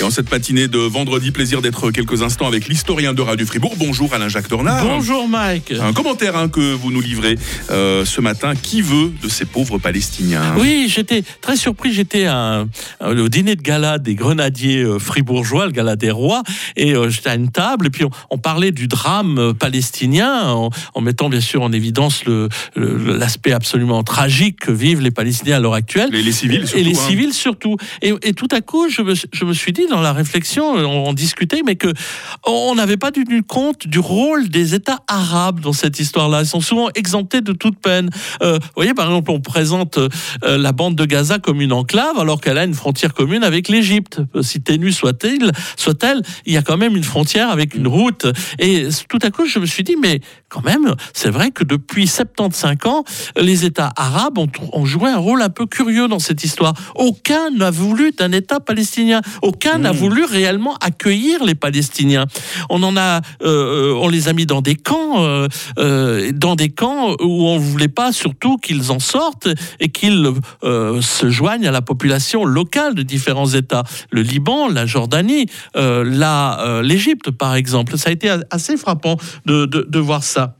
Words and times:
Et 0.00 0.04
en 0.04 0.10
cette 0.10 0.30
matinée 0.30 0.68
de 0.68 0.78
vendredi, 0.78 1.32
plaisir 1.32 1.60
d'être 1.60 1.90
quelques 1.90 2.22
instants 2.22 2.46
avec 2.46 2.68
l'historien 2.68 3.14
de 3.14 3.20
Radio 3.22 3.44
Fribourg. 3.44 3.74
Bonjour 3.76 4.14
Alain-Jacques 4.14 4.48
Dornard. 4.48 4.84
Bonjour 4.86 5.26
Mike. 5.28 5.72
Un 5.72 5.92
commentaire 5.92 6.36
hein, 6.36 6.48
que 6.48 6.72
vous 6.72 6.92
nous 6.92 7.00
livrez 7.00 7.36
euh, 7.72 8.04
ce 8.04 8.20
matin. 8.20 8.54
Qui 8.54 8.80
veut 8.80 9.10
de 9.20 9.28
ces 9.28 9.44
pauvres 9.44 9.78
Palestiniens? 9.78 10.54
Oui, 10.56 10.86
j'étais 10.88 11.24
très 11.40 11.56
surpris. 11.56 11.92
J'étais 11.92 12.26
un- 12.26 12.68
au 13.00 13.28
dîner 13.28 13.56
de 13.56 13.62
gala 13.62 13.98
des 13.98 14.14
grenadiers 14.14 14.82
euh, 14.82 15.00
fribourgeois, 15.00 15.66
le 15.66 15.72
gala 15.72 15.96
des 15.96 16.12
rois, 16.12 16.44
et 16.76 16.94
euh, 16.94 17.08
j'étais 17.10 17.30
à 17.30 17.34
une 17.34 17.50
table, 17.50 17.88
et 17.88 17.90
puis 17.90 18.04
on, 18.04 18.10
on 18.30 18.38
parlait 18.38 18.70
du 18.70 18.86
drame 18.86 19.38
euh, 19.38 19.52
palestinien, 19.52 20.48
en, 20.52 20.70
en 20.94 21.00
mettant 21.00 21.28
bien 21.28 21.40
sûr 21.40 21.62
en 21.62 21.72
évidence 21.72 22.22
l'aspect 22.76 23.52
absolument 23.52 24.04
tragique 24.04 24.60
que 24.60 24.70
vivent 24.72 25.00
les 25.00 25.10
Palestiniens 25.10 25.56
à 25.56 25.60
l'heure 25.60 25.74
actuelle. 25.74 26.10
les, 26.12 26.22
les 26.22 26.30
civils 26.32 26.66
surtout. 26.68 26.78
et 26.78 26.84
les 26.84 26.96
hein. 26.96 27.08
civils 27.08 27.32
surtout. 27.32 27.76
Et, 28.02 28.12
et 28.22 28.32
tout 28.32 28.48
à 28.52 28.60
coup, 28.60 28.88
je 28.88 29.02
me, 29.02 29.14
je 29.14 29.44
me 29.44 29.52
suis 29.52 29.72
dit 29.72 29.86
dans 29.88 30.00
la 30.00 30.12
réflexion, 30.12 30.72
on, 30.72 31.08
on 31.08 31.12
discutait, 31.12 31.62
mais 31.64 31.76
que 31.76 31.92
on 32.46 32.74
n'avait 32.74 32.96
pas 32.96 33.10
tenu 33.10 33.42
compte 33.42 33.86
du 33.86 33.98
rôle 33.98 34.48
des 34.48 34.74
États 34.74 35.00
arabes 35.06 35.60
dans 35.60 35.72
cette 35.72 36.00
histoire-là. 36.00 36.42
Ils 36.42 36.46
sont 36.46 36.60
souvent 36.60 36.88
exemptés 36.94 37.40
de 37.40 37.52
toute 37.52 37.78
peine. 37.78 38.10
Euh, 38.42 38.58
vous 38.58 38.68
voyez, 38.76 38.94
par 38.94 39.06
exemple, 39.06 39.30
on 39.30 39.40
présente 39.40 39.98
euh, 39.98 40.08
la 40.42 40.72
bande 40.72 40.96
de 40.96 41.04
Gaza 41.04 41.38
comme 41.38 41.60
une 41.60 41.72
enclave, 41.72 42.18
alors 42.18 42.40
qu'elle 42.40 42.58
a 42.58 42.64
une 42.64 42.74
frontière 42.74 43.14
commune 43.14 43.44
avec 43.44 43.68
l'Égypte. 43.68 44.20
Si 44.42 44.60
ténue 44.60 44.92
soit-elle, 44.92 45.50
soit-elle, 45.76 46.22
il 46.46 46.52
y 46.52 46.56
a 46.56 46.62
quand 46.62 46.76
même 46.76 46.96
une 46.96 47.04
frontière 47.04 47.50
avec 47.50 47.74
une 47.74 47.88
route. 47.88 48.26
Et 48.58 48.88
tout 49.08 49.18
à 49.22 49.30
coup, 49.30 49.46
je 49.46 49.58
me 49.58 49.66
suis 49.66 49.84
dit, 49.84 49.96
mais 50.00 50.20
quand 50.48 50.64
même, 50.64 50.94
c'est 51.12 51.30
vrai 51.30 51.50
que 51.50 51.64
depuis 51.64 52.06
75 52.06 52.76
ans, 52.86 53.04
les 53.36 53.64
États 53.64 53.92
arabes 53.96 54.38
ont, 54.38 54.48
ont 54.72 54.84
joué 54.84 55.10
un 55.10 55.18
rôle 55.18 55.42
un 55.42 55.48
peu 55.48 55.66
curieux 55.66 56.08
dans 56.08 56.18
cette 56.18 56.44
histoire. 56.44 56.74
Aucun 56.94 57.50
n'a 57.50 57.70
voulu 57.70 58.12
d'un 58.12 58.32
État 58.32 58.60
palestinien. 58.60 59.20
Aucun 59.42 59.77
n'a 59.78 59.92
voulu 59.92 60.24
réellement 60.24 60.76
accueillir 60.80 61.44
les 61.44 61.54
Palestiniens. 61.54 62.26
On 62.70 62.82
en 62.82 62.96
a, 62.96 63.20
euh, 63.42 63.94
on 63.94 64.08
les 64.08 64.28
a 64.28 64.32
mis 64.32 64.46
dans 64.46 64.60
des 64.60 64.74
camps, 64.74 65.22
euh, 65.22 65.48
euh, 65.78 66.32
dans 66.32 66.56
des 66.56 66.68
camps 66.68 67.16
où 67.20 67.46
on 67.46 67.58
voulait 67.58 67.88
pas 67.88 68.12
surtout 68.12 68.58
qu'ils 68.58 68.90
en 68.90 68.98
sortent 68.98 69.48
et 69.80 69.88
qu'ils 69.88 70.30
euh, 70.64 71.00
se 71.00 71.30
joignent 71.30 71.66
à 71.66 71.70
la 71.72 71.82
population 71.82 72.44
locale 72.44 72.94
de 72.94 73.02
différents 73.02 73.48
États. 73.48 73.84
Le 74.10 74.22
Liban, 74.22 74.68
la 74.68 74.86
Jordanie, 74.86 75.46
euh, 75.76 76.04
la, 76.04 76.60
euh, 76.60 76.82
l'Égypte, 76.82 77.30
par 77.30 77.54
exemple. 77.54 77.96
Ça 77.96 78.10
a 78.10 78.12
été 78.12 78.34
assez 78.50 78.76
frappant 78.76 79.16
de, 79.46 79.66
de, 79.66 79.86
de 79.88 79.98
voir 79.98 80.22
ça. 80.22 80.57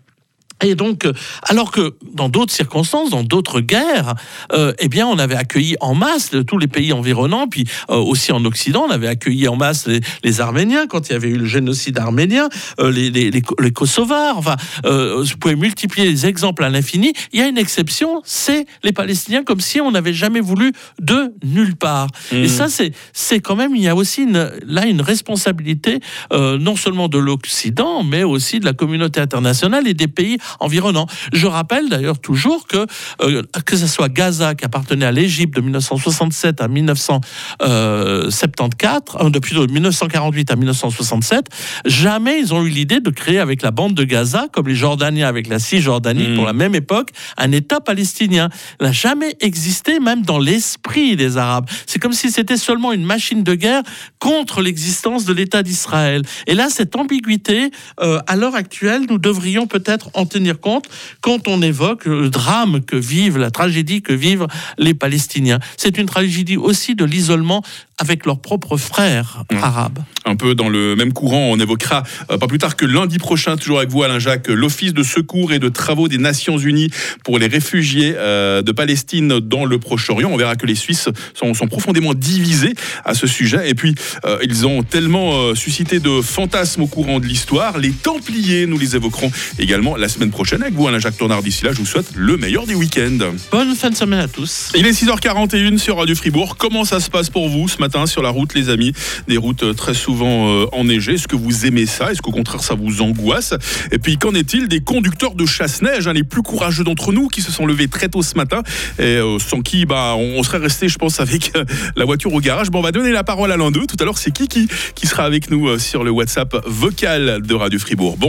Et 0.62 0.74
donc, 0.74 1.04
euh, 1.04 1.12
alors 1.42 1.70
que 1.70 1.94
dans 2.12 2.28
d'autres 2.28 2.52
circonstances, 2.52 3.10
dans 3.10 3.22
d'autres 3.22 3.60
guerres, 3.60 4.14
euh, 4.52 4.72
eh 4.78 4.88
bien, 4.88 5.06
on 5.06 5.18
avait 5.18 5.36
accueilli 5.36 5.76
en 5.80 5.94
masse 5.94 6.30
de 6.30 6.42
tous 6.42 6.58
les 6.58 6.66
pays 6.66 6.92
environnants, 6.92 7.46
puis 7.46 7.64
euh, 7.90 7.96
aussi 7.96 8.32
en 8.32 8.44
Occident, 8.44 8.86
on 8.88 8.90
avait 8.90 9.08
accueilli 9.08 9.46
en 9.46 9.56
masse 9.56 9.86
les, 9.86 10.00
les 10.24 10.40
Arméniens 10.40 10.86
quand 10.86 11.08
il 11.08 11.12
y 11.12 11.16
avait 11.16 11.28
eu 11.28 11.36
le 11.36 11.46
génocide 11.46 11.98
arménien, 11.98 12.48
euh, 12.80 12.90
les, 12.90 13.10
les, 13.10 13.30
les, 13.30 13.42
les 13.58 13.70
Kosovars. 13.70 14.36
Enfin, 14.36 14.56
vous 14.84 15.36
pouvez 15.38 15.56
multiplier 15.56 16.08
les 16.08 16.26
exemples 16.26 16.64
à 16.64 16.70
l'infini. 16.70 17.12
Il 17.32 17.40
y 17.40 17.42
a 17.42 17.46
une 17.46 17.58
exception, 17.58 18.20
c'est 18.24 18.66
les 18.82 18.92
Palestiniens, 18.92 19.44
comme 19.44 19.60
si 19.60 19.80
on 19.80 19.92
n'avait 19.92 20.12
jamais 20.12 20.40
voulu 20.40 20.72
de 21.00 21.32
nulle 21.44 21.76
part. 21.76 22.08
Et 22.32 22.48
ça, 22.48 22.68
c'est 22.68 22.92
c'est 23.12 23.40
quand 23.40 23.56
même, 23.56 23.76
il 23.76 23.82
y 23.82 23.88
a 23.88 23.94
aussi 23.94 24.22
une, 24.22 24.50
là 24.66 24.86
une 24.86 25.00
responsabilité 25.00 26.00
non 26.32 26.76
seulement 26.76 27.08
de 27.08 27.18
l'Occident, 27.18 28.02
mais 28.02 28.24
aussi 28.24 28.60
de 28.60 28.64
la 28.64 28.72
communauté 28.72 29.20
internationale 29.20 29.86
et 29.86 29.94
des 29.94 30.08
pays 30.08 30.38
environnants. 30.60 31.06
Je 31.32 31.46
rappelle 31.46 31.88
d'ailleurs 31.88 32.18
toujours 32.18 32.66
que 32.66 32.86
euh, 33.22 33.42
que 33.64 33.76
ce 33.76 33.86
soit 33.86 34.08
Gaza 34.08 34.54
qui 34.54 34.64
appartenait 34.64 35.06
à 35.06 35.12
l'Égypte 35.12 35.54
de 35.54 35.60
1967 35.60 36.60
à 36.60 36.68
1974, 36.68 39.26
euh, 39.26 39.30
depuis 39.30 39.58
1948 39.58 40.50
à 40.50 40.56
1967, 40.56 41.46
jamais 41.84 42.40
ils 42.40 42.54
ont 42.54 42.64
eu 42.64 42.68
l'idée 42.68 43.00
de 43.00 43.10
créer 43.10 43.38
avec 43.38 43.62
la 43.62 43.70
bande 43.70 43.94
de 43.94 44.04
Gaza, 44.04 44.46
comme 44.52 44.68
les 44.68 44.74
Jordaniens 44.74 45.26
avec 45.26 45.48
la 45.48 45.58
Cisjordanie 45.58 46.28
Mm. 46.28 46.36
pour 46.36 46.44
la 46.44 46.52
même 46.52 46.74
époque, 46.74 47.10
un 47.36 47.52
État 47.52 47.80
palestinien. 47.80 48.48
N'a 48.80 48.92
jamais 48.92 49.36
existé, 49.40 50.00
même 50.00 50.22
dans 50.22 50.38
l'esprit 50.38 51.16
des 51.16 51.36
Arabes. 51.36 51.68
C'est 51.86 51.98
comme 51.98 52.12
si 52.12 52.30
c'était 52.30 52.56
seulement 52.56 52.92
une 52.92 53.04
machine 53.04 53.42
de 53.42 53.54
guerre 53.54 53.82
contre 54.18 54.62
l'existence 54.62 55.24
de 55.24 55.32
l'État 55.32 55.62
d'Israël. 55.62 56.22
Et 56.46 56.54
là, 56.54 56.68
cette 56.70 56.96
ambiguïté, 56.96 57.70
euh, 58.00 58.20
à 58.26 58.36
l'heure 58.36 58.54
actuelle, 58.54 59.02
nous 59.08 59.18
devrions 59.18 59.66
peut-être 59.66 60.10
en 60.14 60.26
tenir 60.38 60.60
compte 60.60 60.88
quand 61.20 61.48
on 61.48 61.62
évoque 61.62 62.04
le 62.04 62.30
drame 62.30 62.80
que 62.82 62.96
vivent, 62.96 63.38
la 63.38 63.50
tragédie 63.50 64.02
que 64.02 64.12
vivent 64.12 64.46
les 64.78 64.94
Palestiniens. 64.94 65.58
C'est 65.76 65.98
une 65.98 66.06
tragédie 66.06 66.56
aussi 66.56 66.94
de 66.94 67.04
l'isolement 67.04 67.62
avec 67.98 68.26
leurs 68.26 68.40
propres 68.40 68.76
frères 68.76 69.42
Mm. 69.50 69.56
arabes. 69.62 69.98
un 70.24 70.36
peu 70.36 70.54
dans 70.54 70.68
le 70.68 70.94
même 70.94 71.14
courant. 71.14 71.48
On 71.50 71.58
évoquera 71.58 72.02
euh, 72.30 72.36
pas 72.36 72.46
plus 72.46 72.58
tard 72.58 72.76
que 72.76 72.84
lundi 72.84 73.16
prochain, 73.18 73.56
toujours 73.56 73.78
avec 73.78 73.88
vous 73.90 74.02
Alain 74.02 74.18
Jacques, 74.18 74.48
l'Office 74.48 74.92
de 74.92 75.02
secours 75.02 75.52
et 75.54 75.58
de 75.58 75.70
travaux 75.70 76.06
des 76.06 76.18
Nations 76.18 76.58
Unies 76.58 76.90
pour 77.24 77.38
les 77.38 77.46
réfugiés 77.46 78.12
euh, 78.16 78.60
de 78.60 78.70
Palestine 78.72 79.40
dans 79.40 79.64
le 79.64 79.78
Proche-Orient. 79.78 80.28
On 80.30 80.36
verra 80.36 80.54
que 80.56 80.66
les 80.66 80.74
Suisses 80.74 81.08
sont, 81.34 81.54
sont 81.54 81.66
profondément 81.66 82.12
divisés 82.12 82.74
à 83.06 83.14
ce 83.14 83.26
sujet. 83.26 83.70
Et 83.70 83.74
puis, 83.74 83.94
euh, 84.26 84.36
ils 84.42 84.66
ont 84.66 84.82
tellement 84.82 85.54
suscité 85.54 85.98
de 85.98 86.20
fantasmes 86.20 86.82
au 86.82 86.86
courant 86.88 87.20
de 87.20 87.26
l'histoire. 87.26 87.78
Les 87.78 87.90
Templiers, 87.92 88.66
nous 88.66 88.78
les 88.78 88.96
évoquerons 88.96 89.32
également 89.58 89.96
la 89.96 90.08
semaine 90.10 90.30
prochaine 90.30 90.60
avec 90.62 90.74
vous 90.74 90.86
Alain 90.86 90.98
Jacques 90.98 91.16
Tournard. 91.16 91.42
D'ici 91.42 91.64
là, 91.64 91.72
je 91.72 91.78
vous 91.78 91.86
souhaite 91.86 92.10
le 92.14 92.36
meilleur 92.36 92.66
des 92.66 92.74
week-ends. 92.74 93.32
Bonne 93.50 93.74
fin 93.74 93.88
de 93.88 93.96
semaine 93.96 94.20
à 94.20 94.28
tous. 94.28 94.72
Il 94.74 94.86
est 94.86 94.92
6h41 94.92 95.78
sur 95.78 95.96
Radio 95.96 96.14
Fribourg. 96.14 96.56
Comment 96.58 96.84
ça 96.84 97.00
se 97.00 97.08
passe 97.08 97.30
pour 97.30 97.48
vous 97.48 97.66
ce 97.68 97.78
matin? 97.78 97.87
Sur 98.06 98.22
la 98.22 98.30
route, 98.30 98.54
les 98.54 98.68
amis 98.68 98.92
Des 99.26 99.36
routes 99.36 99.62
euh, 99.62 99.74
très 99.74 99.94
souvent 99.94 100.48
euh, 100.48 100.66
enneigées. 100.72 101.14
Est-ce 101.14 101.28
que 101.28 101.36
vous 101.36 101.66
aimez 101.66 101.86
ça? 101.86 102.12
Est-ce 102.12 102.22
qu'au 102.22 102.30
contraire, 102.30 102.62
ça 102.62 102.74
vous 102.74 103.02
angoisse? 103.02 103.54
Et 103.90 103.98
puis, 103.98 104.18
qu'en 104.18 104.34
est-il 104.34 104.68
des 104.68 104.80
conducteurs 104.80 105.34
de 105.34 105.46
chasse-neige, 105.46 106.06
hein, 106.06 106.12
les 106.12 106.24
plus 106.24 106.42
courageux 106.42 106.84
d'entre 106.84 107.12
nous, 107.12 107.28
qui 107.28 107.42
se 107.42 107.52
sont 107.52 107.66
levés 107.66 107.88
très 107.88 108.08
tôt 108.08 108.22
ce 108.22 108.34
matin? 108.36 108.62
Et 108.98 109.02
euh, 109.02 109.38
sans 109.38 109.60
qui 109.60 109.86
bah, 109.86 110.14
on, 110.16 110.42
serait 110.42 110.58
resté, 110.58 110.88
je 110.88 110.98
pense, 110.98 111.20
avec 111.20 111.52
la 111.96 112.04
voiture 112.04 112.32
au 112.32 112.40
garage 112.40 112.70
Bon, 112.70 112.80
on 112.80 112.82
va 112.82 112.92
donner 112.92 113.12
la 113.12 113.24
parole 113.24 113.52
à 113.52 113.56
l'un 113.56 113.70
d'eux. 113.70 113.86
Tout 113.86 113.96
à 114.00 114.04
l'heure, 114.04 114.18
c'est 114.18 114.30
Kiki 114.30 114.68
qui 114.94 115.06
sera 115.06 115.24
avec 115.24 115.50
nous 115.50 115.78
sur 115.78 116.04
le 116.04 116.10
WhatsApp 116.10 116.56
vocal 116.66 117.42
de 117.42 117.54
Radio 117.54 117.78
Fribourg. 117.78 118.16
Bon. 118.16 118.26